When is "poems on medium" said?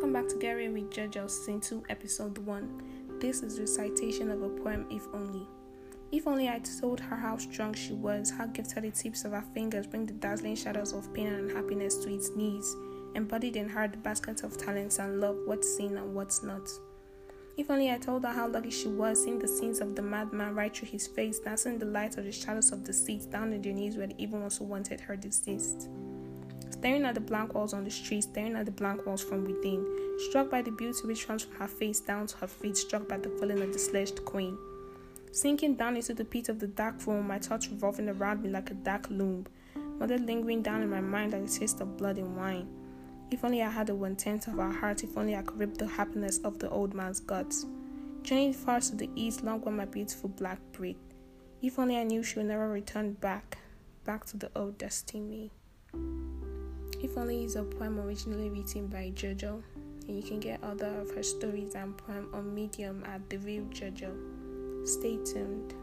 61.96-63.02